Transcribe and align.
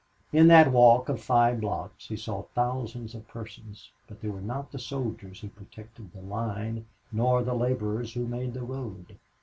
In 0.33 0.47
that 0.47 0.71
walk 0.71 1.09
of 1.09 1.21
five 1.21 1.61
blocks 1.61 2.07
he 2.07 2.15
saw 2.17 2.41
thousands 2.55 3.13
of 3.13 3.27
persons, 3.27 3.91
but 4.07 4.19
they 4.19 4.29
were 4.29 4.41
not 4.41 4.71
the 4.71 4.79
soldiers 4.79 5.41
who 5.41 5.47
protected 5.49 6.11
the 6.11 6.21
line, 6.23 6.87
nor 7.11 7.43
the 7.43 7.53
laborers 7.53 8.15
who 8.15 8.25
made 8.25 8.55
the 8.55 8.63
road. 8.63 9.19